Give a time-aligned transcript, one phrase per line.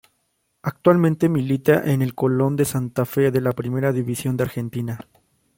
[0.63, 4.99] Actualmente milita en el Colon de Santa Fe de la Primera División de Argentina.